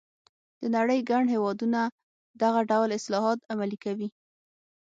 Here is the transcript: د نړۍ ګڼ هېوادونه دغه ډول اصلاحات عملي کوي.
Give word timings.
د 0.61 0.63
نړۍ 0.75 0.99
ګڼ 1.09 1.23
هېوادونه 1.33 1.79
دغه 2.41 2.59
ډول 2.71 2.89
اصلاحات 2.99 3.39
عملي 3.51 3.77
کوي. 3.85 4.07